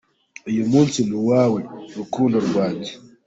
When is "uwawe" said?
1.19-1.59